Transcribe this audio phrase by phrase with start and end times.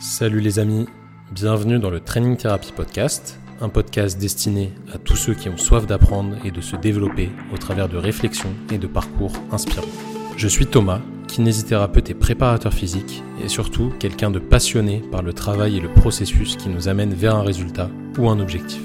[0.00, 0.86] Salut les amis,
[1.32, 5.88] bienvenue dans le Training Therapy Podcast, un podcast destiné à tous ceux qui ont soif
[5.88, 9.88] d'apprendre et de se développer au travers de réflexions et de parcours inspirants.
[10.36, 15.78] Je suis Thomas, kinésithérapeute et préparateur physique, et surtout quelqu'un de passionné par le travail
[15.78, 18.82] et le processus qui nous amène vers un résultat ou un objectif.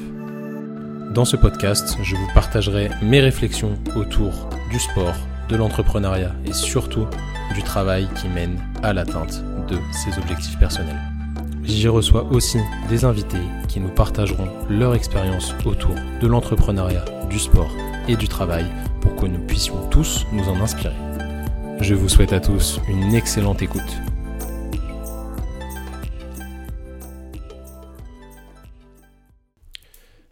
[1.14, 5.14] Dans ce podcast, je vous partagerai mes réflexions autour du sport,
[5.48, 7.06] de l'entrepreneuriat et surtout
[7.54, 11.00] du travail qui mène à l'atteinte de ses objectifs personnels.
[11.64, 12.60] J'y reçois aussi
[12.90, 17.72] des invités qui nous partageront leur expérience autour de l'entrepreneuriat, du sport
[18.08, 18.66] et du travail
[19.02, 20.96] pour que nous puissions tous nous en inspirer.
[21.80, 23.82] Je vous souhaite à tous une excellente écoute.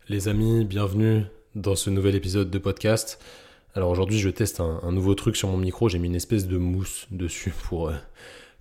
[0.10, 1.24] Les amis, bienvenue
[1.56, 3.20] dans ce nouvel épisode de podcast.
[3.76, 5.88] Alors aujourd'hui, je teste un, nouveau truc sur mon micro.
[5.88, 7.96] J'ai mis une espèce de mousse dessus pour euh,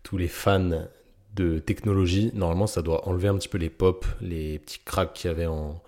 [0.02, 0.86] tous les fans
[1.34, 2.30] de technologie.
[2.34, 5.46] Normalement, ça doit enlever un petit peu les pops, les petits cracks qu'il y avait
[5.46, 5.80] en,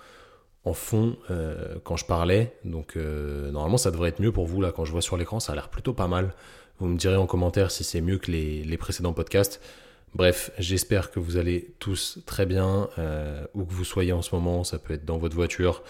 [0.75, 2.55] fond euh, quand je parlais.
[2.65, 4.73] Donc euh, normalement, ça devrait être mieux pour vous là.
[4.73, 6.35] Quand je vois sur l'écran, ça a l'air plutôt pas mal.
[6.79, 9.61] Vous me direz en commentaire si c'est mieux que les, précédents podcasts.
[10.15, 12.89] Bref, j'espère que vous allez tous très bien,
[13.55, 14.65] où que vous soyez en ce moment.
[14.65, 15.83] Ça peut être dans votre voiture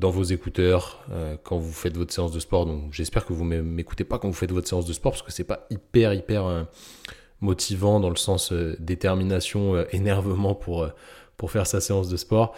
[0.00, 2.66] dans vos écouteurs euh, quand vous faites votre séance de sport.
[2.66, 5.30] Donc j'espère que vous m'écoutez pas quand vous faites votre séance de sport parce que
[5.30, 6.64] c'est pas hyper hyper euh,
[7.40, 10.88] motivant dans le sens euh, détermination, énervement pour
[11.36, 12.54] pour faire sa séance de sport.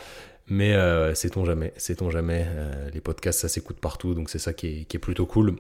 [0.49, 0.75] Mais
[1.15, 2.47] sait-on jamais, sait-on jamais.
[2.93, 5.57] les podcasts ça s'écoute partout donc c'est ça qui est, qui est, plutôt cool.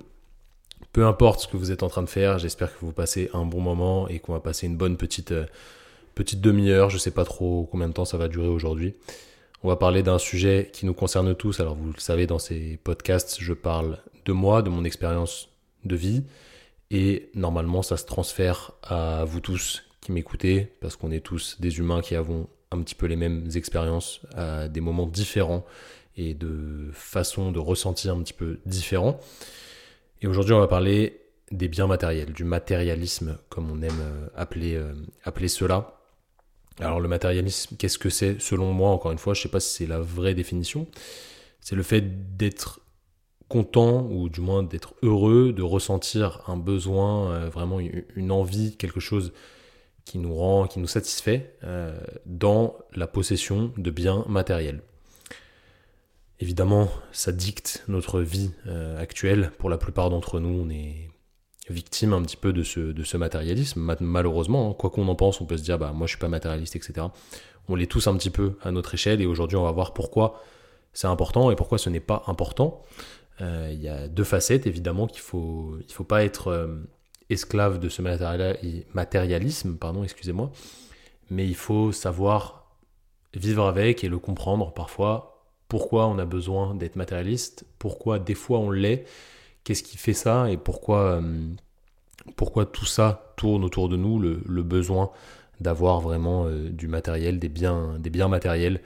[0.92, 3.44] Peu importe ce que vous êtes en train de faire, j'espère que vous passez un
[3.44, 5.32] bon moment et qu'on va passer une bonne petite
[6.16, 6.90] petite demi-heure.
[6.90, 8.94] Je sais pas trop combien de temps ça va durer aujourd'hui.
[9.64, 11.60] On va parler d'un sujet qui nous concerne tous.
[11.60, 15.50] Alors vous le savez, dans ces podcasts, je parle de moi, de mon expérience
[15.84, 16.24] de vie.
[16.92, 21.78] Et normalement, ça se transfère à vous tous qui m'écoutez, parce qu'on est tous des
[21.78, 25.64] humains qui avons un petit peu les mêmes expériences à des moments différents
[26.16, 29.18] et de façons de ressentir un petit peu différents.
[30.20, 31.20] Et aujourd'hui, on va parler
[31.50, 34.92] des biens matériels, du matérialisme, comme on aime euh, appeler, euh,
[35.24, 35.98] appeler cela.
[36.78, 39.60] Alors le matérialisme, qu'est-ce que c'est Selon moi, encore une fois, je ne sais pas
[39.60, 40.86] si c'est la vraie définition.
[41.60, 42.80] C'est le fait d'être
[43.52, 48.98] content ou du moins d'être heureux, de ressentir un besoin, euh, vraiment une envie, quelque
[48.98, 49.34] chose
[50.06, 54.80] qui nous rend, qui nous satisfait euh, dans la possession de biens matériels.
[56.40, 59.52] Évidemment, ça dicte notre vie euh, actuelle.
[59.58, 61.10] Pour la plupart d'entre nous, on est
[61.68, 63.94] victime un petit peu de ce, matérialisme.
[64.00, 64.74] Malheureusement, hein.
[64.74, 67.06] quoi qu'on en pense, on peut se dire, bah, moi je suis pas matérialiste, etc.
[67.68, 70.42] On l'est tous un petit peu à notre échelle et aujourd'hui on va voir pourquoi
[70.94, 72.82] c'est important et pourquoi ce n'est pas important.
[73.40, 76.88] Euh, il y a deux facettes, évidemment, qu'il faut, il faut pas être euh,
[77.30, 80.52] esclave de ce matérialisme, pardon, excusez-moi,
[81.30, 82.70] mais il faut savoir
[83.34, 88.58] vivre avec et le comprendre parfois, pourquoi on a besoin d'être matérialiste, pourquoi des fois
[88.58, 89.06] on l'est,
[89.64, 90.50] qu'est-ce qui fait ça?
[90.50, 91.48] Et pourquoi, euh,
[92.36, 95.10] pourquoi tout ça tourne autour de nous, le, besoin
[95.60, 98.82] d'avoir vraiment du matériel, des biens, des biens matériels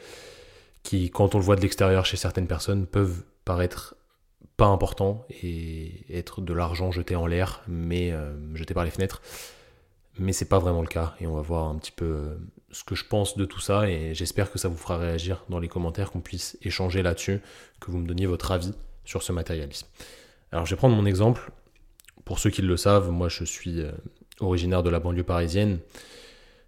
[0.84, 3.95] qui, quand on le voit de l'extérieur chez certaines personnes, peuvent paraître
[4.56, 9.22] pas importants et être de l'argent jeté en l'air, mais euh, jeté par les fenêtres.
[10.18, 12.38] Mais c'est pas vraiment le cas et on va voir un petit peu
[12.72, 15.58] ce que je pense de tout ça et j'espère que ça vous fera réagir dans
[15.58, 17.40] les commentaires, qu'on puisse échanger là-dessus,
[17.80, 18.72] que vous me donniez votre avis
[19.04, 19.86] sur ce matérialisme.
[20.52, 21.50] Alors je vais prendre mon exemple.
[22.24, 23.92] Pour ceux qui le savent, moi je suis euh,
[24.40, 25.80] originaire de la banlieue parisienne.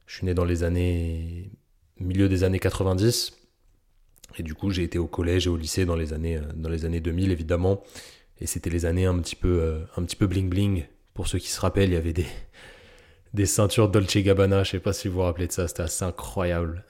[0.06, 1.50] Je suis né dans les années
[1.98, 3.32] milieu des années 90
[4.36, 6.68] et du coup j'ai été au collège et au lycée dans les années euh, dans
[6.68, 7.82] les années 2000 évidemment
[8.40, 10.84] et c'était les années un petit peu euh, un petit peu bling bling.
[11.14, 12.26] Pour ceux qui se rappellent, il y avait des
[13.34, 16.04] des ceintures Dolce Gabbana, je sais pas si vous vous rappelez de ça, c'était assez
[16.04, 16.84] incroyable.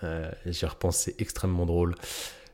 [0.46, 1.94] J'y repense, c'est extrêmement drôle.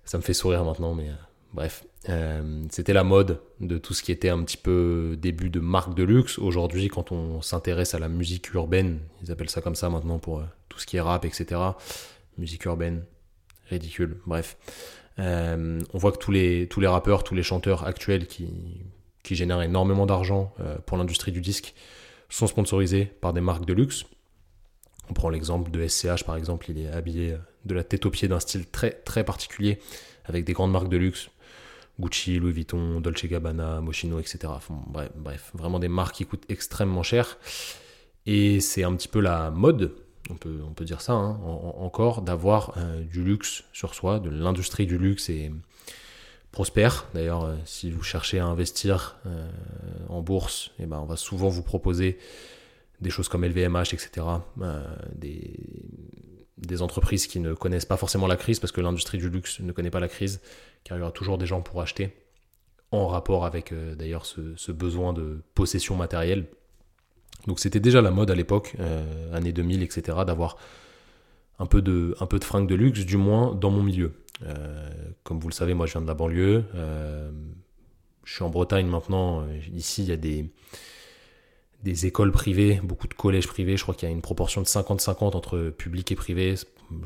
[0.05, 1.11] Ça me fait sourire maintenant, mais
[1.55, 5.61] Bref, euh, c'était la mode de tout ce qui était un petit peu début de
[5.61, 6.37] marque de luxe.
[6.41, 10.41] Aujourd'hui, quand on s'intéresse à la musique urbaine, ils appellent ça comme ça maintenant pour
[10.41, 11.61] euh, tout ce qui est rap, etc.
[12.39, 13.05] Musique urbaine,
[13.69, 14.57] ridicule, bref.
[15.19, 18.83] Euh, on voit que tous les, tous les rappeurs, tous les chanteurs actuels qui,
[19.23, 20.53] qui génèrent énormément d'argent
[20.87, 21.75] pour l'industrie du disque
[22.29, 24.05] sont sponsorisés par des marques de luxe.
[25.09, 28.27] On prend l'exemple de SCH par exemple, il est habillé de la tête aux pieds
[28.27, 29.79] d'un style très très particulier
[30.25, 31.31] avec des grandes marques de luxe
[32.01, 34.53] Gucci, Louis Vuitton, Dolce Gabbana, Moschino, etc.
[35.17, 37.39] bref, vraiment des marques qui coûtent extrêmement cher.
[38.27, 39.95] Et c'est un petit peu la mode,
[40.31, 44.99] on peut, dire ça hein, encore, d'avoir euh, du luxe sur soi, de l'industrie du
[44.99, 45.53] luxe et
[46.51, 47.07] prospère.
[47.15, 49.49] D'ailleurs, euh, si vous cherchez à investir euh,
[50.09, 52.19] en bourse, eh ben, on va souvent vous proposer
[53.01, 54.27] des choses comme LVMH, etc.
[55.15, 59.73] des, entreprises qui ne connaissent pas forcément la crise, parce que l'industrie du luxe ne
[59.73, 60.41] connaît pas la crise,
[60.83, 62.17] car il y aura toujours des gens pour acheter,
[62.91, 66.47] en rapport avec d'ailleurs ce, besoin de possession matérielle.
[67.47, 70.57] Donc c'était déjà la mode à l'époque, euh, années 2000, etc., d'avoir
[71.59, 74.13] un peu de, un peu de fringues de luxe, du moins dans mon milieu.
[74.43, 74.91] Euh,
[75.23, 76.65] comme vous le savez, moi je viens de la banlieue.
[76.75, 77.31] Euh,
[78.25, 79.47] je suis en Bretagne maintenant.
[79.73, 80.51] Ici, il y a des,
[81.83, 83.77] des écoles privées, beaucoup de collèges privés.
[83.77, 86.55] Je crois qu'il y a une proportion de 50-50 entre public et privé.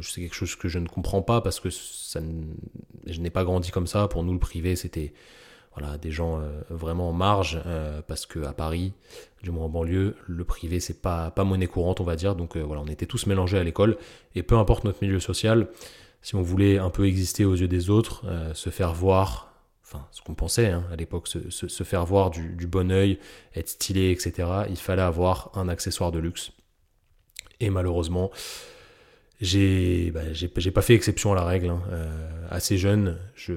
[0.03, 3.89] C'est quelque chose que je ne comprends pas parce que je n'ai pas grandi comme
[3.89, 4.07] ça.
[4.07, 5.13] Pour nous, le privé, c'était
[6.01, 7.61] des gens euh, vraiment en marge
[8.07, 8.93] parce que à Paris,
[9.43, 12.35] du moins en banlieue, le privé c'est pas pas monnaie courante, on va dire.
[12.35, 13.97] Donc voilà, on était tous mélangés à l'école
[14.35, 15.69] et peu importe notre milieu social,
[16.23, 19.53] si on voulait un peu exister aux yeux des autres, euh, se faire voir,
[19.83, 23.19] enfin ce qu'on pensait hein, à l'époque, se, faire voir du, bon oeil,
[23.55, 26.53] être stylé, etc., il fallait avoir un accessoire de luxe.
[27.61, 28.31] Et malheureusement,
[29.41, 30.21] j'ai bah,
[30.75, 31.69] pas fait exception à la règle.
[31.69, 31.83] Hein.
[31.91, 33.53] Euh, assez jeune, je,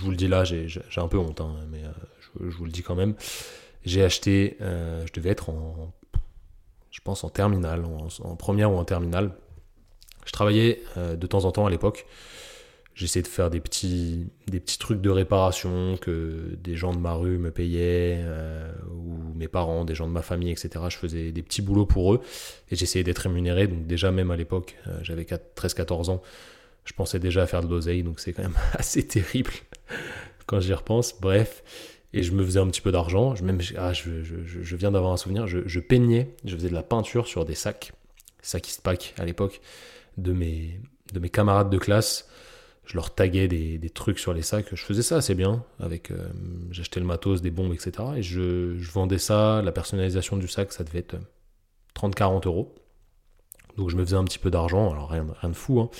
[0.00, 2.82] vous le dis là, j'ai un peu honte, hein, mais euh, je, vous le dis
[2.82, 3.14] quand même.
[3.84, 5.92] J'ai acheté, je devais être en,
[6.90, 9.32] je pense en terminale, en première ou en terminale.
[10.24, 12.06] Je travaillais euh, de temps en temps à l'époque.
[12.94, 17.14] J'essayais de faire des petits, des petits trucs de réparation que des gens de ma
[17.14, 20.84] rue me payaient, euh, ou mes parents, des gens de ma famille, etc.
[20.88, 22.20] Je faisais des petits boulots pour eux
[22.70, 23.66] et j'essayais d'être rémunéré.
[23.66, 26.22] Donc déjà même à l'époque, euh, j'avais 13-14 ans,
[26.84, 28.02] je pensais déjà à faire de l'oseille.
[28.02, 29.52] Donc c'est quand même assez terrible
[30.46, 31.18] quand j'y repense.
[31.18, 31.62] Bref,
[32.12, 33.34] et je me faisais un petit peu d'argent.
[33.34, 35.46] Je, même, ah, je, je, je, viens d'avoir un souvenir.
[35.46, 37.92] Je, peignais, je faisais de la peinture sur des sacs,
[38.42, 39.60] sacs pack à l'époque
[40.18, 40.78] de mes,
[41.12, 42.28] de mes camarades de classe.
[42.84, 44.66] Je leur taguais des, des, trucs sur les sacs.
[44.72, 45.64] Je faisais ça assez bien.
[45.78, 46.28] Avec, euh,
[46.70, 47.92] j'achetais le matos, des bombes, etc.
[48.16, 49.62] Et je, je, vendais ça.
[49.62, 51.16] La personnalisation du sac, ça devait être
[51.96, 52.74] 30-40 euros.
[53.76, 54.90] Donc je me faisais un petit peu d'argent.
[54.90, 55.80] Alors rien, rien de fou.
[55.80, 55.90] Hein.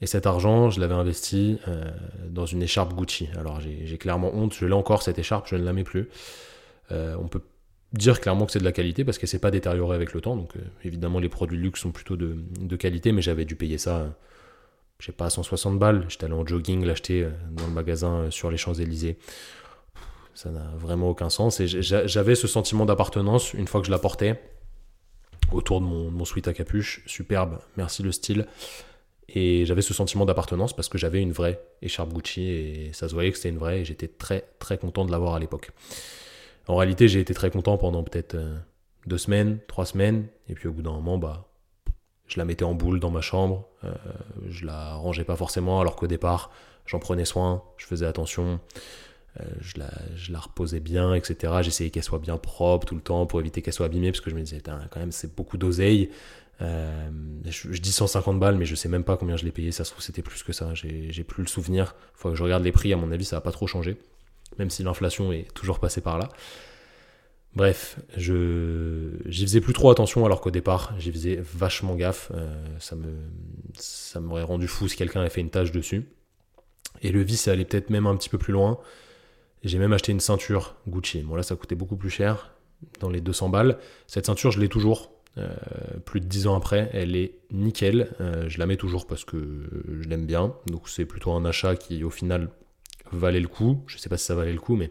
[0.00, 1.90] Et cet argent, je l'avais investi euh,
[2.28, 3.28] dans une écharpe Gucci.
[3.38, 4.54] Alors j'ai clairement honte.
[4.54, 5.46] Je l'ai encore cette écharpe.
[5.48, 6.08] Je ne la mets plus.
[6.92, 7.40] Euh, on peut
[7.92, 10.36] dire clairement que c'est de la qualité parce qu'elle s'est pas détériorée avec le temps.
[10.36, 14.14] Donc euh, évidemment les produits luxe sont plutôt de, qualité, mais j'avais dû payer ça,
[15.04, 16.06] je sais pas, 160 balles.
[16.08, 19.18] J'étais allé en jogging l'acheter euh, dans le magasin euh, sur les Champs-Élysées.
[20.32, 21.60] Ça n'a vraiment aucun sens.
[21.60, 24.40] Et j'avais ce sentiment d'appartenance une fois que je la portais
[25.52, 27.02] autour de mon, mon sweat à capuche.
[27.04, 28.46] Superbe, merci le style.
[29.28, 33.12] Et j'avais ce sentiment d'appartenance parce que j'avais une vraie écharpe Gucci et ça se
[33.12, 35.72] voyait que c'était une vraie et j'étais très très content de l'avoir à l'époque.
[36.66, 38.56] En réalité, j'ai été très content pendant peut-être euh,
[39.06, 41.46] deux semaines, trois semaines, et puis au bout d'un moment, bah,
[42.26, 43.92] je la mettais en boule dans ma chambre, euh,
[44.48, 46.50] je la rangeais pas forcément, alors qu'au départ,
[46.86, 48.60] j'en prenais soin, je faisais attention,
[49.40, 49.78] euh, je,
[50.32, 51.54] la, reposais bien, etc.
[51.62, 54.30] J'essayais qu'elle soit bien propre tout le temps pour éviter qu'elle soit abîmée, parce que
[54.30, 56.10] je me disais, quand même, c'est beaucoup d'oseille.
[56.62, 57.10] Euh,
[57.44, 59.90] je, dis 150 balles, mais je sais même pas combien je l'ai payé, ça se
[59.90, 61.94] trouve c'était plus que ça, j'ai plus le souvenir.
[62.14, 63.98] Faut que je regarde les prix, à mon avis, ça va pas trop changer
[64.58, 66.28] même si l'inflation est toujours passée par là.
[67.56, 72.32] Bref, je j'y faisais plus trop attention alors qu'au départ j'y faisais vachement gaffe.
[72.34, 73.12] Euh, ça me
[73.74, 76.04] ça m'aurait rendu fou si quelqu'un avait fait une tâche dessus.
[77.02, 78.78] Et le vice est allé peut-être même un petit peu plus loin.
[79.62, 81.22] J'ai même acheté une ceinture Gucci.
[81.22, 82.54] Bon là ça coûtait beaucoup plus cher,
[82.98, 83.78] dans les 200 balles.
[84.08, 85.12] Cette ceinture je l'ai toujours.
[85.36, 85.48] Euh,
[86.04, 88.12] plus de 10 ans après, elle est nickel.
[88.20, 89.64] Euh, je la mets toujours parce que
[90.00, 90.54] je l'aime bien.
[90.66, 92.50] Donc c'est plutôt un achat qui au final
[93.12, 93.82] valait le coup.
[93.86, 94.90] Je sais pas si ça valait le coup, mais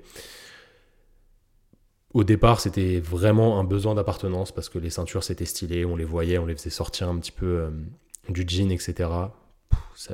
[2.14, 6.06] au départ, c'était vraiment un besoin d'appartenance parce que les ceintures c'était stylé, on les
[6.06, 7.70] voyait, on les faisait sortir un petit peu euh,
[8.30, 9.10] du jean, etc.
[9.96, 10.14] Ça,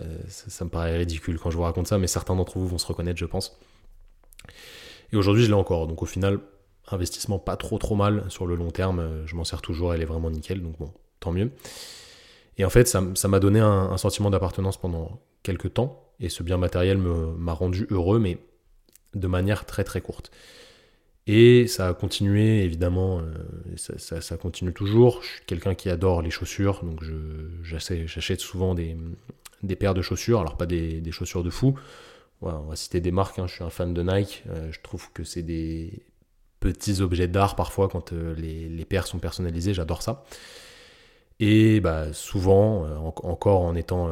[0.65, 3.19] me paraît ridicule quand je vous raconte ça, mais certains d'entre vous vont se reconnaître,
[3.19, 3.59] je pense.
[5.11, 5.87] Et aujourd'hui, je l'ai encore.
[5.87, 6.39] Donc au final,
[6.89, 9.25] investissement pas trop trop mal sur le long terme.
[9.25, 11.51] Je m'en sers toujours, elle est vraiment nickel, donc bon, tant mieux.
[12.57, 16.09] Et en fait, ça m'a donné un, un sentiment d'appartenance pendant quelques temps.
[16.19, 18.37] Et ce bien matériel m'a rendu heureux, mais
[19.15, 20.31] de manière très très courte.
[21.27, 25.21] Et ça a continué, évidemment, euh, ça, continue toujours.
[25.21, 27.03] Je suis quelqu'un qui adore les chaussures, donc
[27.63, 28.95] j'achète souvent des,
[29.77, 31.75] paires de chaussures, alors pas des, chaussures de fou.
[32.41, 33.47] on va citer des marques, hein.
[33.47, 36.01] je suis un fan de Nike, euh, je trouve que c'est des
[36.59, 40.23] petits objets d'art parfois quand euh, les, paires sont personnalisées, j'adore ça.
[41.39, 42.85] Et bah, souvent,
[43.23, 44.09] encore en étant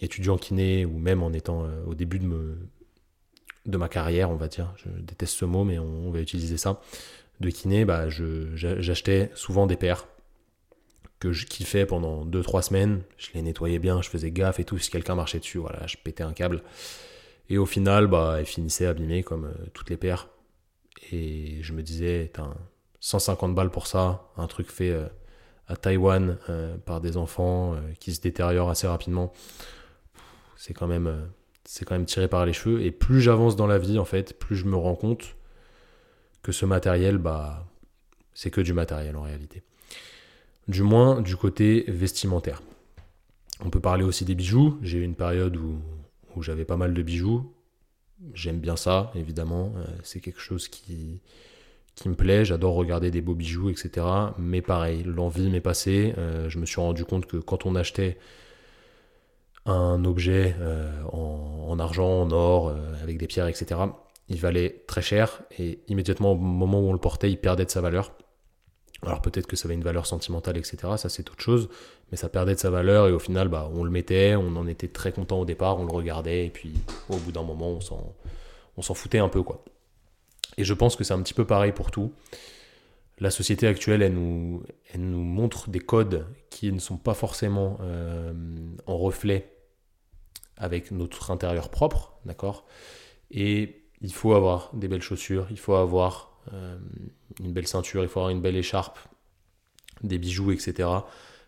[0.00, 2.58] étudiant kiné ou même en étant au début de, me,
[3.70, 6.80] de ma carrière, on va dire, je déteste ce mot, mais on, va utiliser ça,
[7.40, 10.06] de kiné, bah, j'achetais souvent des paires
[11.18, 13.02] que je kiffais pendant 2-3 semaines.
[13.18, 14.78] Je les nettoyais bien, je faisais gaffe et tout.
[14.78, 16.62] Si quelqu'un marchait dessus, voilà, je pétais un câble.
[17.48, 20.28] Et au final, bah, elles finissaient abîmées comme toutes les paires.
[21.12, 22.32] Et je me disais,
[23.00, 24.94] 150 balles pour ça, un truc fait
[25.66, 26.38] à Taïwan
[26.84, 29.32] par des enfants qui se détériorent assez rapidement,
[30.56, 31.30] c'est quand même
[31.72, 32.82] c'est quand même tiré par les cheveux.
[32.82, 35.36] Et plus j'avance dans la vie, en fait, plus je me rends compte
[36.42, 37.64] que ce matériel, bah,
[38.34, 39.62] c'est que du matériel en réalité.
[40.66, 42.60] Du moins du côté vestimentaire.
[43.64, 44.78] On peut parler aussi des bijoux.
[44.82, 45.78] J'ai eu une période où,
[46.34, 47.52] où j'avais pas mal de bijoux.
[48.34, 49.72] J'aime bien ça, évidemment.
[49.76, 51.20] Euh, c'est quelque chose qui,
[51.94, 52.44] qui me plaît.
[52.44, 54.04] J'adore regarder des beaux bijoux, etc.
[54.38, 56.14] Mais pareil, l'envie m'est passée.
[56.18, 58.18] Euh, je me suis rendu compte que quand on achetait
[59.70, 63.80] un objet euh, en, argent, en or, euh, avec des pierres, etc.,
[64.28, 67.70] il valait très cher et immédiatement au moment où on le portait, il perdait de
[67.70, 68.12] sa valeur.
[69.02, 70.78] Alors peut-être que ça avait une valeur sentimentale, etc.
[70.96, 71.68] Ça c'est autre chose,
[72.10, 74.66] mais ça perdait de sa valeur et au final, bah, on le mettait, on en
[74.68, 76.74] était très content au départ, on le regardait et puis
[77.08, 78.14] au bout d'un moment, on s'en,
[78.76, 79.64] on s'en foutait un peu quoi.
[80.58, 82.12] Et je pense que c'est un petit peu pareil pour tout.
[83.18, 84.62] La société actuelle, elle nous,
[84.92, 88.32] elle nous montre des codes qui ne sont pas forcément euh,
[88.86, 89.52] en reflet
[90.60, 92.66] avec notre intérieur propre, d'accord?
[93.30, 96.78] Et il faut avoir des belles chaussures, il faut avoir euh,
[97.40, 98.98] une belle ceinture, il faut avoir une belle écharpe,
[100.02, 100.88] des bijoux, etc.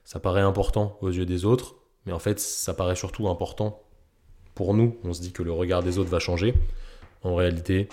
[0.04, 1.76] Ça paraît important aux yeux des autres,
[2.06, 3.82] mais en fait, ça paraît surtout important
[4.54, 4.98] pour nous.
[5.04, 6.54] On se dit que le regard des autres va changer.
[7.22, 7.88] En réalité,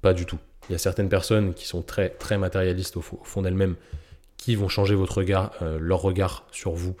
[0.00, 0.38] pas du tout.
[0.68, 3.76] Il y a certaines personnes qui sont très, très matérialistes au, fond d'elles-mêmes,
[4.38, 6.96] qui vont changer votre regard, euh, leur regard sur vous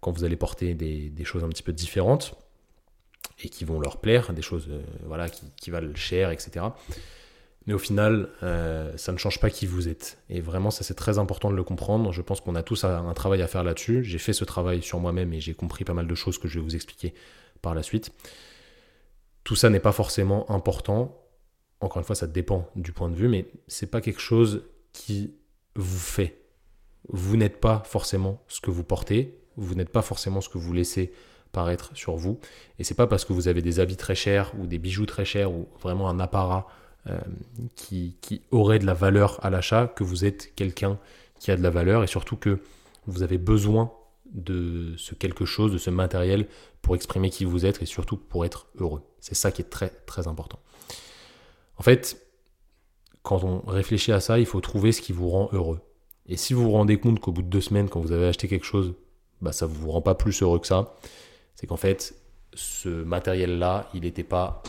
[0.00, 2.36] quand vous allez porter des, des choses un petit peu différentes
[3.42, 6.66] et qui vont leur plaire, des choses euh, voilà, qui, valent cher, etc.
[7.66, 10.18] Mais au final, euh, ça ne change pas qui vous êtes.
[10.30, 12.12] Et vraiment, ça c'est très important de le comprendre.
[12.12, 14.02] Je pense qu'on a tous un travail à faire là-dessus.
[14.02, 16.58] J'ai fait ce travail sur moi-même et j'ai compris pas mal de choses que je
[16.58, 17.14] vais vous expliquer
[17.60, 18.12] par la suite.
[19.44, 21.24] Tout ça n'est pas forcément important.
[21.80, 25.34] Encore une fois, ça dépend du point de vue, mais c'est pas quelque chose qui
[25.76, 26.42] vous fait.
[27.08, 29.38] Vous n'êtes pas forcément ce que vous portez.
[29.56, 31.12] Vous n'êtes pas forcément ce que vous laissez
[31.52, 32.38] paraître sur vous.
[32.78, 35.24] Et c'est pas parce que vous avez des habits très chers ou des bijoux très
[35.24, 36.66] chers ou vraiment un apparat
[37.08, 37.18] euh,
[37.76, 40.98] qui, qui, aurait de la valeur à l'achat que vous êtes quelqu'un
[41.38, 42.58] qui a de la valeur et surtout que
[43.06, 43.92] vous avez besoin
[44.32, 46.46] de ce quelque chose, de ce matériel
[46.82, 49.02] pour exprimer qui vous êtes et surtout pour être heureux.
[49.20, 50.58] C'est ça qui est très très important.
[51.78, 52.20] En fait,
[53.22, 55.80] quand on réfléchit à ça, il faut trouver ce qui vous rend heureux.
[56.26, 58.48] Et si vous vous rendez compte qu'au bout de deux semaines, quand vous avez acheté
[58.48, 58.94] quelque chose,
[59.40, 60.94] bah, ça ne vous rend pas plus heureux que ça,
[61.58, 62.14] c'est qu'en fait,
[62.54, 64.62] ce matériel-là, il n'était pas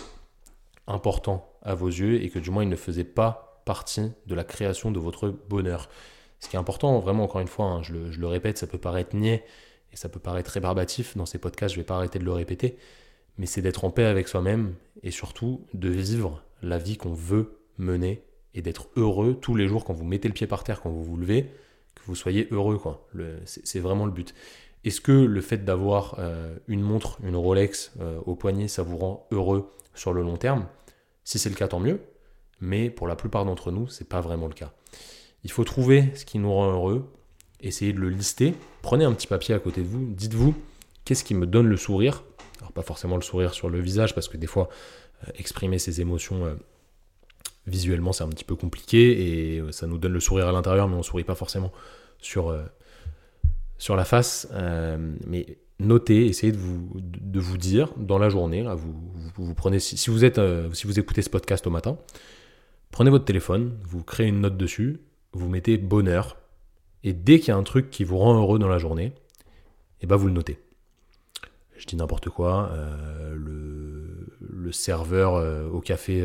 [0.88, 4.44] important à vos yeux et que du moins il ne faisait pas partie de la
[4.44, 5.88] création de votre bonheur.
[6.40, 9.16] Ce qui est important, vraiment, encore une fois, hein, je, le, répète, ça peut paraître
[9.16, 9.46] niais
[9.94, 12.32] et ça peut paraître rébarbatif dans ces podcasts, je ne vais pas arrêter de le
[12.32, 12.80] répéter,
[13.38, 17.60] mais c'est d'être en paix avec soi-même et surtout de vivre la vie qu'on veut
[17.78, 18.24] mener
[18.56, 21.04] et d'être heureux tous les jours quand vous mettez le pied par terre, quand vous
[21.04, 21.52] vous levez,
[21.94, 22.80] que vous soyez heureux.
[22.80, 23.08] quoi.
[23.46, 24.34] C'est vraiment le but.
[24.86, 28.98] Est-ce que le fait d'avoir euh, une montre, une Rolex euh, au poignet, ça vous
[28.98, 30.68] rend heureux sur le long terme?
[31.26, 32.00] Si c'est le cas, tant mieux.
[32.62, 34.72] Mais pour la plupart d'entre nous, c'est pas vraiment le cas.
[35.44, 37.10] Il faut trouver ce qui nous rend heureux,
[37.62, 38.54] essayer de le lister.
[38.82, 40.56] Prenez un petit papier à côté de vous, dites-vous
[41.06, 42.24] qu'est-ce qui me donne le sourire?
[42.60, 44.70] Alors pas forcément le sourire sur le visage, parce que des fois,
[45.28, 46.58] euh, exprimer ses émotions
[47.68, 50.96] visuellement, c'est un petit peu compliqué et ça nous donne le sourire à l'intérieur, mais
[50.96, 51.72] on sourit pas forcément
[52.20, 52.50] sur
[53.80, 56.58] sur la face, euh, mais notez, essayez de
[57.40, 61.22] vous, dire dans la journée, là, vous, prenez, si, vous êtes, euh, si vous écoutez
[61.22, 61.98] ce podcast au matin,
[62.92, 65.00] prenez votre téléphone, vous créez une note dessus,
[65.32, 66.38] vous mettez bonheur,
[67.04, 69.14] et dès qu'il y a un truc qui vous rend heureux dans la journée, et
[70.04, 70.60] eh ben vous le notez.
[71.78, 75.34] Je dis n'importe quoi, euh, le, serveur
[75.74, 76.24] au café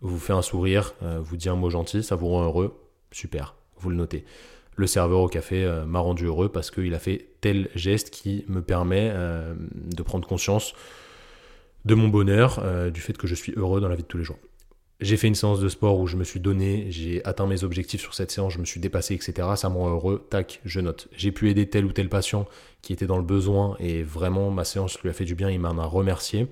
[0.00, 2.76] vous fait un sourire, vous dit un mot gentil, ça vous rend heureux,
[3.12, 4.24] super, vous le notez
[4.76, 8.44] le serveur au café euh, m'a rendu heureux parce qu'il a fait tel geste qui
[8.48, 10.74] me permet euh, de prendre conscience
[11.84, 14.18] de mon bonheur, euh, du fait que je suis heureux dans la vie de tous
[14.18, 14.38] les jours.
[15.00, 18.00] J'ai fait une séance de sport où je me suis donné, j'ai atteint mes objectifs
[18.00, 19.48] sur cette séance, je me suis dépassé, etc.
[19.56, 21.08] Ça me rend heureux, tac, je note.
[21.12, 22.46] J'ai pu aider tel ou tel patient
[22.80, 25.60] qui était dans le besoin et vraiment ma séance lui a fait du bien, il
[25.60, 26.46] m'en a remercié.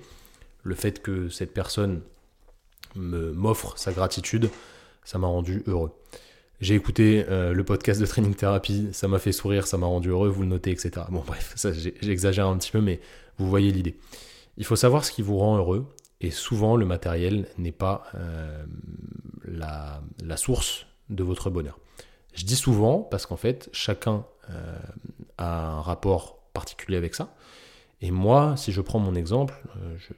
[0.63, 2.01] Le fait que cette personne
[2.95, 4.49] m'offre sa gratitude,
[5.03, 5.91] ça m'a rendu heureux.
[6.61, 10.09] J'ai écouté euh, le podcast de Training Therapy, ça m'a fait sourire, ça m'a rendu
[10.09, 11.05] heureux, vous le notez, etc.
[11.09, 11.53] Bon, bref,
[12.01, 13.01] j'exagère un petit peu, mais
[13.37, 13.97] vous voyez l'idée.
[14.57, 15.85] Il faut savoir ce qui vous rend heureux,
[16.21, 18.65] et souvent le matériel n'est pas euh,
[19.43, 20.01] la,
[20.37, 21.77] source de votre bonheur.
[22.33, 24.77] Je dis souvent parce qu'en fait, chacun euh,
[25.37, 27.35] a un rapport particulier avec ça.
[28.01, 29.61] Et moi, si je prends mon exemple,
[29.97, 30.13] je,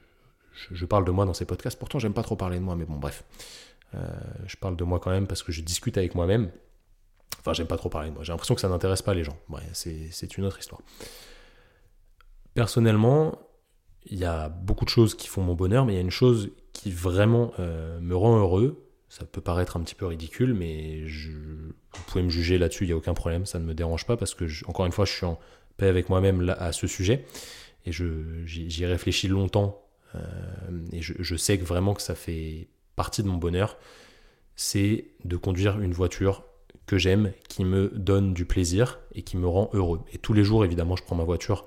[0.72, 2.84] je, parle de moi dans ces podcasts, pourtant j'aime pas trop parler de moi, mais
[2.84, 3.24] bon, bref.
[3.94, 4.06] Euh,
[4.46, 6.50] je parle de moi quand même parce que je discute avec moi-même.
[7.40, 8.24] Enfin, j'aime pas trop parler de moi.
[8.24, 9.38] J'ai l'impression que ça n'intéresse pas les gens.
[9.48, 10.80] Ouais, c'est une autre histoire.
[12.54, 13.38] Personnellement,
[14.06, 16.10] il y a beaucoup de choses qui font mon bonheur, mais il y a une
[16.10, 18.84] chose qui vraiment euh, me rend heureux.
[19.08, 22.92] Ça peut paraître un petit peu ridicule, mais vous pouvez me juger là-dessus, il n'y
[22.92, 25.24] a aucun problème, ça ne me dérange pas parce que, encore une fois, je suis
[25.24, 25.38] en
[25.78, 27.24] paix avec moi-même à ce sujet
[27.86, 29.82] et j'y réfléchis longtemps
[30.14, 30.20] euh,
[30.92, 32.68] et je, sais vraiment que ça fait
[32.98, 33.78] partie de mon bonheur,
[34.56, 36.42] c'est de conduire une voiture
[36.84, 40.00] que j'aime, qui me donne du plaisir et qui me rend heureux.
[40.12, 41.64] Et tous les jours, évidemment, je prends ma voiture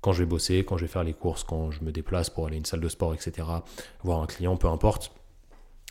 [0.00, 2.46] quand je vais bosser, quand je vais faire les courses, quand je me déplace pour
[2.46, 3.48] aller à une salle de sport, etc.,
[4.02, 5.12] voir un client, peu importe.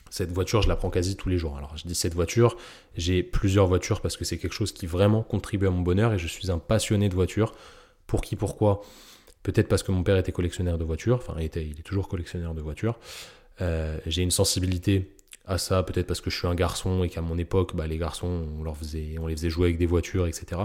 [0.10, 1.55] Cette voiture, je la prends quasi tous les jours.
[1.57, 2.57] Alors, je dis cette voiture,
[2.98, 6.19] j'ai plusieurs voitures parce que c'est quelque chose qui vraiment contribue à mon bonheur et
[6.19, 7.53] je suis un passionné de voitures.
[8.07, 8.81] Pour qui, pourquoi?
[9.41, 12.53] Peut-être parce que mon père était collectionneur de voitures, enfin, il, il est toujours collectionneur
[12.53, 13.00] de voitures.
[13.62, 15.15] Euh, j'ai une sensibilité
[15.46, 17.98] à ça, peut-être parce que je suis un garçon et qu'à mon époque, bah, les
[17.98, 20.62] garçons, on, les faisait jouer avec des voitures, etc.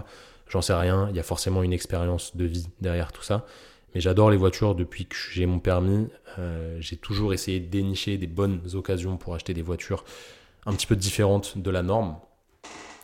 [0.48, 3.46] J'en sais rien, il y a forcément une expérience de vie derrière tout ça.
[3.94, 6.08] Mais j'adore les voitures depuis que j'ai mon permis.
[6.38, 10.04] Euh, j'ai toujours essayé de dénicher des bonnes occasions pour acheter des voitures
[10.66, 12.16] un petit peu différentes de la norme.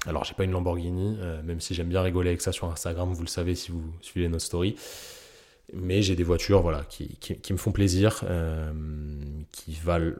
[0.07, 3.13] Alors, j'ai pas une Lamborghini, euh, même si j'aime bien rigoler avec ça sur Instagram,
[3.13, 4.77] vous le savez si vous suivez notre story.
[5.73, 8.73] Mais j'ai des voitures voilà, qui, qui, me font plaisir, euh,
[9.53, 10.15] qui valent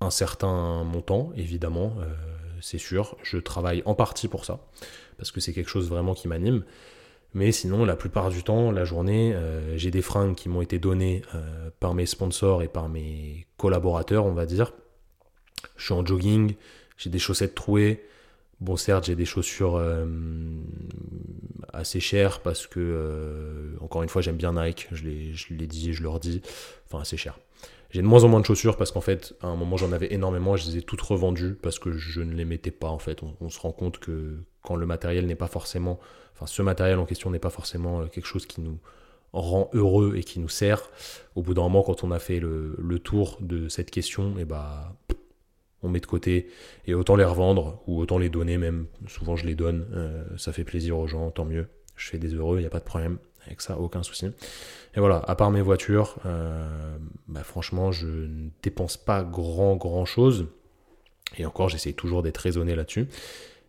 [0.00, 2.06] un certain montant, évidemment, euh,
[2.60, 3.16] c'est sûr.
[3.22, 4.66] Je travaille en partie pour ça,
[5.18, 6.64] parce que c'est quelque chose vraiment qui m'anime.
[7.34, 10.78] Mais sinon, la plupart du temps, la journée, euh, j'ai des fringues qui m'ont été
[10.78, 11.22] données
[11.80, 14.72] par mes sponsors et par mes collaborateurs, on va dire.
[15.76, 16.54] Je suis en jogging,
[16.96, 18.04] j'ai des chaussettes trouées.
[18.64, 19.78] Bon, certes, j'ai des chaussures
[21.72, 24.88] assez chères parce que, encore une fois, j'aime bien Nike.
[24.90, 26.40] Je l'ai dit, je leur dis.
[26.86, 27.38] Enfin, assez cher.
[27.94, 30.12] J'ai de moins en moins de chaussures parce qu'en fait, à un moment, j'en avais
[30.12, 32.88] énormément je les ai toutes revendues parce que je ne les mettais pas.
[32.88, 36.00] En fait, on, se rend compte que quand le matériel n'est pas forcément,
[36.34, 38.80] enfin, ce matériel en question n'est pas forcément euh, quelque chose qui nous
[39.32, 40.90] rend heureux et qui nous sert.
[41.36, 44.44] Au bout d'un moment, quand on a fait le, tour de cette question, et eh
[44.44, 44.96] bah,
[45.84, 46.48] on met de côté
[46.86, 48.86] et autant les revendre ou autant les donner même.
[49.06, 49.86] Souvent, je les donne.
[49.92, 51.68] Euh, ça fait plaisir aux gens, tant mieux.
[51.96, 54.26] Je fais des heureux, il n'y a pas de problème avec ça, aucun souci.
[54.96, 56.96] Et voilà, à part mes voitures, euh,
[57.28, 60.46] bah franchement, je ne dépense pas grand grand chose.
[61.36, 63.06] Et encore, j'essaie toujours d'être raisonné là-dessus.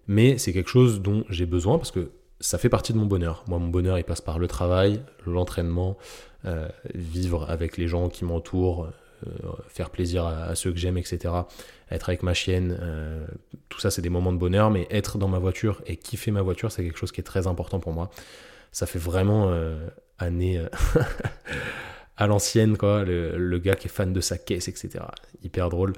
[0.08, 3.44] Mais c'est quelque chose dont j'ai besoin parce que ça fait partie de mon bonheur.
[3.48, 5.98] Moi, mon bonheur, il passe par le travail, l'entraînement,
[6.46, 8.90] euh, vivre avec les gens qui m'entourent,
[9.68, 11.34] faire plaisir à, ceux que j'aime, etc.
[11.92, 12.78] Être avec ma chienne,
[13.70, 14.72] tout ça, c'est des moments de bonheur.
[14.72, 17.48] Mais être dans ma voiture et kiffer ma voiture, c'est quelque chose qui est très
[17.48, 18.10] important pour moi
[18.76, 19.88] ça fait vraiment euh,
[20.20, 20.68] année euh,
[22.18, 23.06] à l'ancienne, quoi.
[23.06, 25.06] Le, gars qui est fan de sa caisse, etc.
[25.44, 25.94] Hyper drôle.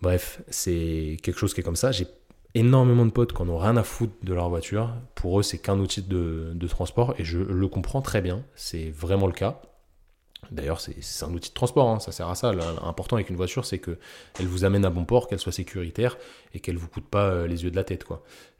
[0.00, 1.92] Bref, c'est quelque chose qui est comme ça.
[1.92, 2.08] J'ai
[2.56, 4.92] énormément de potes qui n'ont rien à foutre de leur voiture.
[5.14, 8.44] Pour eux, c'est qu'un outil de, transport et je le comprends très bien.
[8.56, 9.62] C'est vraiment le cas.
[10.52, 11.98] D'ailleurs, c'est un outil de transport, hein.
[11.98, 12.52] ça sert à ça.
[12.52, 16.18] L'important avec une voiture, c'est qu'elle vous amène à bon port, qu'elle soit sécuritaire
[16.52, 18.04] et qu'elle vous coûte pas euh, les yeux de la tête.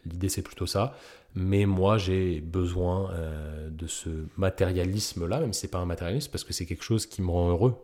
[0.07, 0.97] L'idée, c'est plutôt ça.
[1.35, 6.45] Mais moi, j'ai besoin euh, de ce matérialisme-là, même si c'est pas un matérialisme, parce
[6.45, 7.75] que c'est quelque chose qui me rend heureux.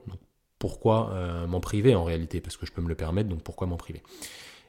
[0.58, 2.40] Pourquoi euh, m'en priver en réalité?
[2.40, 4.02] Parce que je peux me le permettre, donc pourquoi m'en priver?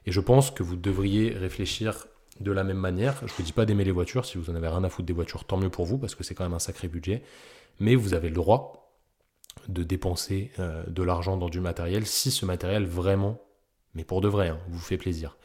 [0.04, 2.06] Et je pense que vous devriez réfléchir
[2.40, 3.16] de la même manière.
[3.20, 5.06] Je ne vous dis pas d'aimer les voitures, si vous en avez rien à foutre
[5.06, 7.22] des voitures, tant mieux pour vous, parce que c'est quand même un sacré budget.
[7.80, 8.79] Mais vous avez le droit
[9.68, 13.40] de dépenser euh, de l'argent dans du matériel si ce matériel vraiment,
[13.94, 15.36] mais pour de vrai, hein, vous fait plaisir.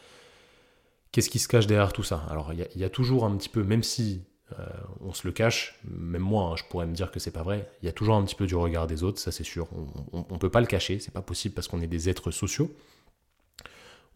[1.11, 2.25] Qu'est-ce qui se cache derrière tout ça?
[2.29, 4.23] Alors il y, a toujours un petit peu, même si
[4.59, 4.65] euh,
[4.99, 7.69] on se le cache, même moi hein, je pourrais me dire que c'est pas vrai,
[7.81, 9.67] il y a toujours un petit peu du regard des autres, ça c'est sûr.
[10.11, 12.75] On, ne peut pas le cacher, c'est pas possible parce qu'on est des êtres sociaux.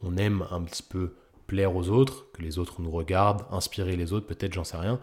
[0.01, 1.15] On aime un petit peu
[1.47, 4.99] plaire aux autres, que les autres nous regardent, inspirer les autres, peut-être, j'en sais rien.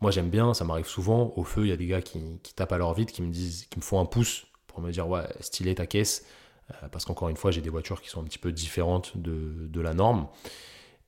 [0.00, 1.32] Moi, j'aime bien, ça m'arrive souvent.
[1.36, 3.66] Au feu, il y a des gars qui, tapent à leur vide, qui me disent,
[3.66, 6.24] qui me font un pouce pour me dire ouais, stylé ta caisse.
[6.70, 9.80] Euh, parce qu'encore une fois, j'ai des voitures qui sont un petit peu différentes de,
[9.80, 10.28] la norme.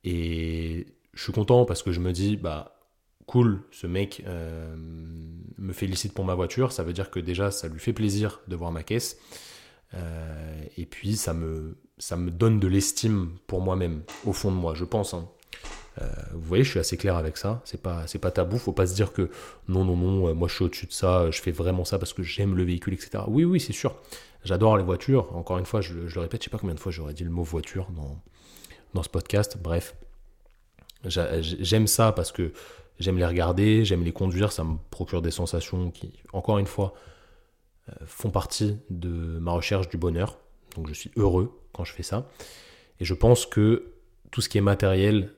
[0.03, 2.79] Et je suis content parce que je me dis, bah,
[3.25, 6.71] cool, ce mec euh, me félicite pour ma voiture.
[6.71, 9.17] Ça veut dire que déjà, ça lui fait plaisir de voir ma caisse.
[9.95, 14.57] Euh, et puis, ça me, ça me donne de l'estime pour moi-même, au fond de
[14.57, 15.15] moi, je pense.
[15.15, 15.27] Hein.
[16.01, 17.61] Euh, vous voyez, je suis assez clair avec ça.
[17.65, 18.57] C'est pas, c'est pas tabou.
[18.57, 19.29] Faut pas se dire que
[19.67, 21.29] non, non, non, euh, moi je suis au-dessus de ça.
[21.31, 23.23] Je fais vraiment ça parce que j'aime le véhicule, etc.
[23.27, 23.95] Oui, oui, c'est sûr.
[24.43, 25.35] J'adore les voitures.
[25.35, 27.29] Encore une fois, je, le répète, je sais pas combien de fois j'aurais dit le
[27.29, 28.19] mot voiture dans,
[28.93, 29.57] dans ce podcast.
[29.61, 29.95] Bref,
[31.05, 32.51] j'aime ça parce que
[32.99, 34.51] j'aime les regarder, j'aime les conduire.
[34.51, 36.93] Ça me procure des sensations qui, encore une fois,
[37.89, 40.37] euh, font partie de ma recherche du bonheur.
[40.75, 42.29] Donc je suis heureux quand je fais ça.
[42.99, 43.93] Et je pense que
[44.31, 45.33] tout ce qui est matériel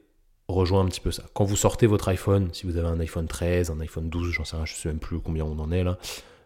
[0.47, 1.23] rejoint un petit peu ça.
[1.33, 4.45] Quand vous sortez votre iPhone, si vous avez un iPhone 13, un iPhone 12, j'en
[4.45, 5.97] sais rien, je sais même plus combien on en est là,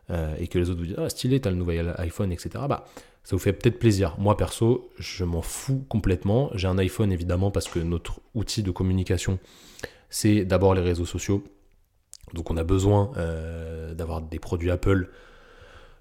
[0.09, 2.49] euh, et que les autres vous disent ah stylé, t'as le nouvel iPhone, etc.
[2.67, 2.85] Bah
[3.23, 4.15] ça vous fait peut-être plaisir.
[4.17, 6.49] Moi perso, je m'en fous complètement.
[6.55, 9.37] J'ai un iPhone évidemment parce que notre outil de communication,
[10.09, 11.43] c'est d'abord les réseaux sociaux.
[12.33, 15.09] Donc on a besoin euh, d'avoir des produits Apple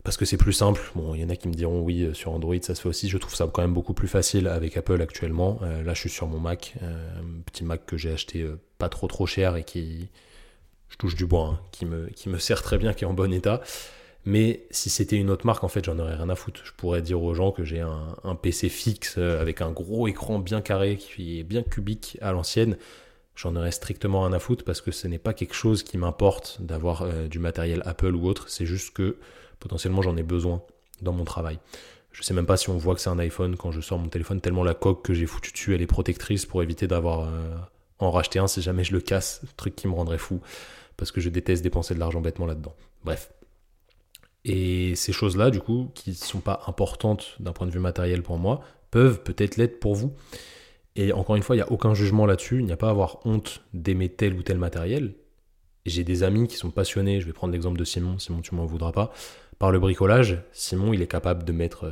[0.08, 0.80] parce que c'est plus simple.
[0.94, 2.88] Bon, il y en a qui me diront oui, euh, sur Android ça se fait
[2.88, 3.10] aussi.
[3.10, 5.58] Je trouve ça quand même beaucoup plus facile avec Apple actuellement.
[5.60, 9.06] Euh, là, je suis sur mon Mac, un petit Mac que j'ai acheté pas trop
[9.06, 10.08] trop cher et qui,
[10.88, 13.12] je touche du bois, hein, qui, me, qui me sert très bien, qui est en
[13.12, 13.60] bon état.
[14.24, 16.62] Mais si c'était une autre marque, en fait, j'en aurais rien à foutre.
[16.64, 20.62] Je pourrais dire aux gens que j'ai un, PC fixe avec un gros écran bien
[20.62, 22.78] carré qui est bien cubique à l'ancienne
[23.38, 26.60] j'en aurais strictement rien à foutre parce que ce n'est pas quelque chose qui m'importe
[26.60, 29.16] d'avoir euh, du matériel Apple ou autre, c'est juste que
[29.60, 30.62] potentiellement j'en ai besoin
[31.02, 31.58] dans mon travail.
[32.12, 34.08] Je sais même pas si on voit que c'est un iPhone quand je sors mon
[34.08, 37.56] téléphone, tellement la coque que j'ai foutue dessus, elle est protectrice pour éviter d'avoir euh,
[37.98, 40.40] en racheter un si jamais je le casse, truc qui me rendrait fou,
[40.96, 42.74] parce que je déteste dépenser de l'argent bêtement là-dedans.
[43.04, 43.30] Bref.
[44.44, 48.22] Et ces choses-là, du coup, qui ne sont pas importantes d'un point de vue matériel
[48.22, 50.14] pour moi, peuvent peut-être l'être pour vous.
[50.96, 52.58] Et encore une fois, il n'y a aucun jugement là-dessus.
[52.58, 55.14] Il n'y a pas à avoir honte d'aimer tel ou tel matériel.
[55.86, 57.20] J'ai des amis qui sont passionnés.
[57.20, 58.18] Je vais prendre l'exemple de Simon.
[58.18, 59.12] Simon, tu m'en voudras pas.
[59.58, 61.90] Par le bricolage, Simon, il est capable de mettre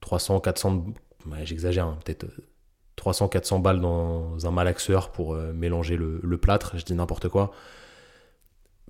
[0.00, 0.84] 300, euh, 400,
[1.42, 2.26] j'exagère, hein, peut-être
[2.96, 6.78] 300, euh, 400 balles dans un malaxeur pour euh, mélanger le, plâtre.
[6.78, 7.52] Je dis n'importe quoi.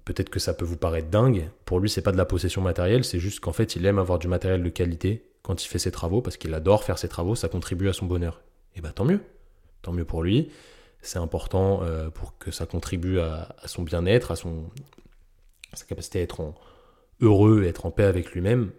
[0.05, 1.49] Peut-être que ça peut vous paraître dingue.
[1.65, 3.05] Pour lui, c'est pas de la possession matérielle.
[3.05, 5.91] C'est juste qu'en fait, il aime avoir du matériel de qualité quand il fait ses
[5.91, 7.35] travaux parce qu'il adore faire ses travaux.
[7.35, 8.43] Ça contribue à son bonheur
[8.75, 9.21] et eh bien tant mieux.
[9.83, 10.51] Tant mieux pour lui.
[11.01, 11.81] C'est important
[12.15, 14.69] pour que ça contribue à, son bien-être, à son,
[15.73, 16.53] sa capacité à être
[17.21, 18.71] heureux et être en paix avec lui-même.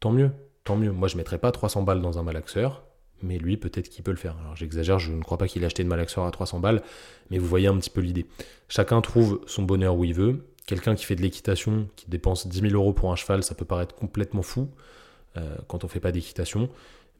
[0.00, 0.30] Tant mieux,
[0.64, 0.92] tant mieux.
[0.92, 2.84] Moi, je ne mettrais pas 300 balles dans un malaxeur,
[3.22, 4.36] mais lui, peut-être qu'il peut le faire.
[4.40, 6.82] Alors j'exagère, je ne crois pas qu'il ait acheté de malaxeur à 300 balles,
[7.30, 8.26] mais vous voyez un petit peu l'idée.
[8.68, 10.44] Chacun trouve son bonheur où il veut.
[10.66, 13.64] Quelqu'un qui fait de l'équitation, qui dépense 10 000 euros pour un cheval, ça peut
[13.64, 14.68] paraître complètement fou
[15.36, 16.68] euh, quand on ne fait pas d'équitation.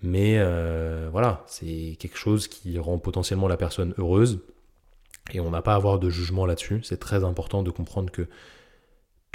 [0.03, 4.41] Mais euh, voilà, c'est quelque chose qui rend potentiellement la personne heureuse.
[5.33, 6.81] Et on n'a pas à avoir de jugement là-dessus.
[6.83, 8.29] C'est très important de comprendre que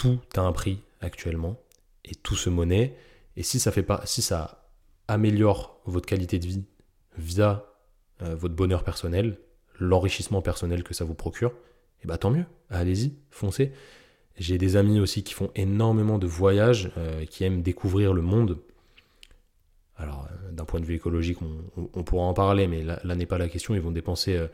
[0.01, 1.59] tout a un prix actuellement
[2.05, 2.95] et tout se monnaie.
[3.37, 4.67] Et si ça, fait pas, si ça
[5.07, 6.63] améliore votre qualité de vie
[7.19, 7.67] via
[8.23, 9.37] euh, votre bonheur personnel,
[9.79, 12.45] l'enrichissement personnel que ça vous procure, et eh bah tant mieux.
[12.71, 13.73] Allez-y, foncez.
[14.37, 18.57] J'ai des amis aussi qui font énormément de voyages, euh, qui aiment découvrir le monde
[19.97, 21.37] alors, euh, d'un point de vue écologique,
[21.93, 23.75] on, pourra en parler, mais là, n'est pas la question.
[23.75, 24.47] Ils vont dépenser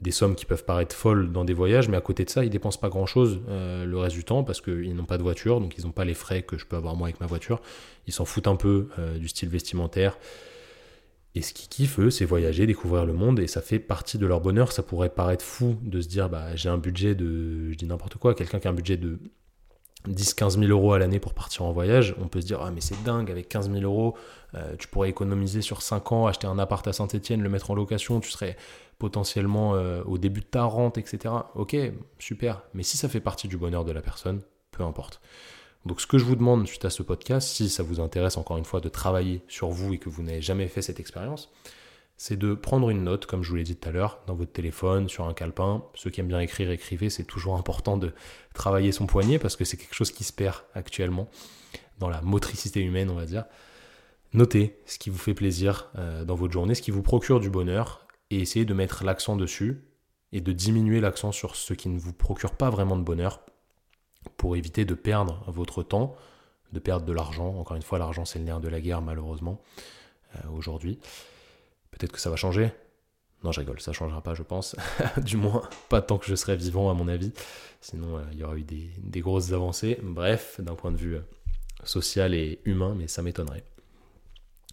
[0.00, 2.50] des sommes qui peuvent paraître folles dans des voyages, mais à côté de ça, ils
[2.50, 5.76] dépensent pas grand-chose euh, le reste du temps parce qu'ils n'ont pas de voiture, donc
[5.76, 7.60] ils n'ont pas les frais que je peux avoir moi avec ma voiture.
[8.06, 10.16] Ils s'en foutent un peu du style vestimentaire.
[11.34, 14.26] Et ce qu'ils kiffent, eux, c'est voyager, découvrir le monde, et ça fait partie de
[14.26, 14.72] leur bonheur.
[14.72, 18.16] Ça pourrait paraître fou de se dire, bah, j'ai un budget de, je dis n'importe
[18.16, 19.20] quoi, quelqu'un qui a un budget de
[20.08, 22.80] 10-15 000 euros à l'année pour partir en voyage, on peut se dire, ah mais
[22.80, 24.16] c'est dingue, avec 15 000 euros,
[24.54, 27.74] euh, tu pourrais économiser sur 5 ans, acheter un appart à Saint-Etienne, le mettre en
[27.74, 28.56] location, tu serais
[28.98, 31.34] potentiellement euh, au début de ta rente, etc.
[31.54, 31.76] Ok,
[32.18, 35.20] super, mais si ça fait partie du bonheur de la personne, peu importe.
[35.86, 38.58] Donc ce que je vous demande suite à ce podcast, si ça vous intéresse encore
[38.58, 41.50] une fois de travailler sur vous et que vous n'avez jamais fait cette expérience,
[42.16, 44.50] c'est de prendre une note, comme je vous l'ai dit tout à l'heure, dans votre
[44.50, 45.84] téléphone, sur un calepin.
[45.94, 47.10] Ceux qui aiment bien écrire, écrivez.
[47.10, 48.12] C'est toujours important de
[48.54, 51.28] travailler son poignet parce que c'est quelque chose qui se perd actuellement
[52.00, 53.44] dans la motricité humaine, on va dire.
[54.34, 57.50] Notez ce qui vous fait plaisir euh, dans votre journée, ce qui vous procure du
[57.50, 59.82] bonheur et essayez de mettre l'accent dessus
[60.32, 63.40] et de diminuer l'accent sur ce qui ne vous procure pas vraiment de bonheur
[64.36, 66.14] pour éviter de perdre votre temps,
[66.72, 67.58] de perdre de l'argent.
[67.58, 69.60] Encore une fois, l'argent c'est le nerf de la guerre malheureusement
[70.36, 70.98] euh, aujourd'hui.
[71.90, 72.70] Peut-être que ça va changer.
[73.44, 74.74] Non, je rigole, ça changera pas, je pense.
[75.18, 77.32] du moins, pas tant que je serai vivant, à mon avis.
[77.80, 79.98] Sinon, euh, il y aura eu des, grosses avancées.
[80.02, 81.20] Bref, d'un point de vue euh,
[81.84, 83.64] social et humain, mais ça m'étonnerait.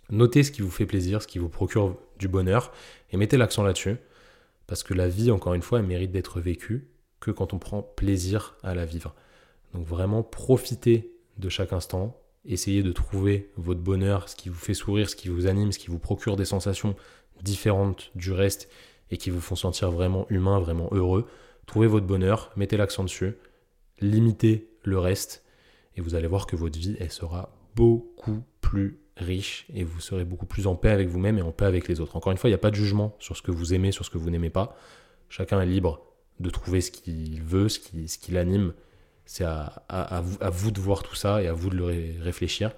[0.10, 2.72] Notez ce qui vous fait plaisir, ce qui vous procure du bonheur,
[3.12, 3.98] et mettez l'accent là-dessus.
[4.68, 6.88] Parce que la vie, encore une fois, elle mérite d'être vécue
[7.20, 9.16] que quand on prend plaisir à la vivre.
[9.74, 14.74] Donc vraiment, profitez de chaque instant, essayez de trouver votre bonheur, ce qui vous fait
[14.74, 16.96] sourire, ce qui vous anime, ce qui vous procure des sensations
[17.44, 18.70] différentes du reste
[19.12, 21.28] et qui vous font sentir vraiment humain, vraiment heureux.
[21.66, 23.34] Trouvez votre bonheur, mettez l'accent dessus,
[24.00, 25.44] limitez le reste
[25.96, 30.26] et vous allez voir que votre vie, elle sera beaucoup plus riche et vous serez
[30.26, 32.16] beaucoup plus en paix avec vous-même et en paix avec les autres.
[32.16, 34.06] Encore une fois, il n'y a pas de jugement sur ce que vous aimez, sur
[34.06, 34.76] ce que vous n'aimez pas.
[35.30, 36.02] Chacun est libre
[36.40, 38.74] de trouver ce qu'il veut, ce qui, ce l'anime
[39.26, 42.72] c'est à, vous, de voir tout ça et à vous de le réfléchir.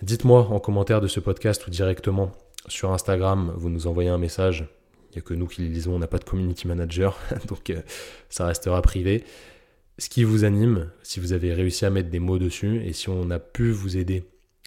[0.00, 2.32] Dites-moi en commentaire de ce podcast ou directement
[2.68, 4.66] sur Instagram, vous nous envoyez un message.
[5.10, 7.68] Il n'y a que nous qui les lisons, on n'a pas de community manager, donc
[7.68, 7.82] euh,
[8.30, 9.24] ça restera privé.
[9.98, 13.10] Ce qui vous anime, si vous avez réussi à mettre des mots dessus, et si
[13.10, 14.24] on a pu vous aider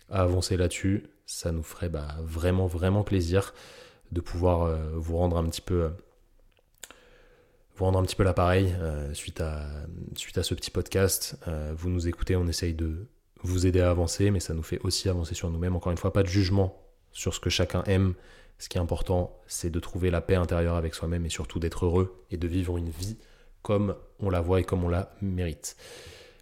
[0.10, 3.54] avancer là-dessus, ça nous ferait bah, vraiment, vraiment plaisir
[4.12, 5.89] de pouvoir euh, vous rendre un petit peu euh,
[7.76, 8.74] vous rendre un petit peu l'appareil
[9.12, 9.68] suite, à,
[10.15, 11.36] suite à ce petit podcast.
[11.76, 13.10] vous nous écoutez, on essaye de
[13.44, 15.76] vous aider à avancer, mais ça nous fait aussi avancer sur nous-mêmes.
[15.76, 18.13] Encore une fois, pas de jugement sur ce que chacun aime.
[18.60, 21.86] Ce qui est important, c'est de trouver la paix intérieure avec soi-même et surtout d'être
[21.86, 23.18] heureux et de vivre une vie
[23.62, 25.76] comme on la voit et comme on la mérite.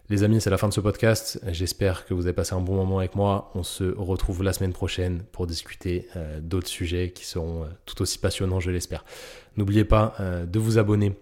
[0.09, 1.39] Les amis, c'est la fin de ce podcast.
[1.47, 3.51] J'espère que vous avez passé un bon moment avec moi.
[3.55, 8.01] On se retrouve la semaine prochaine pour discuter euh, d'autres sujets qui seront euh, tout
[8.01, 9.05] aussi passionnants, je l'espère.
[9.55, 11.13] N'oubliez pas euh, de vous abonner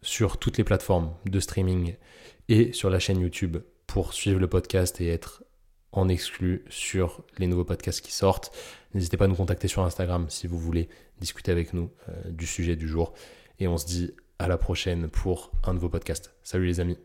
[0.00, 1.94] sur toutes les plateformes de streaming
[2.48, 5.44] et sur la chaîne YouTube pour suivre le podcast et être
[5.92, 8.50] en exclu sur les nouveaux podcasts qui sortent.
[8.94, 10.88] N'hésitez pas à nous contacter sur Instagram si vous voulez
[11.20, 11.90] discuter avec nous
[12.26, 13.12] du sujet du jour.
[13.60, 16.34] Et on se dit à la prochaine pour un nouveau podcast.
[16.42, 16.96] Salut les amis.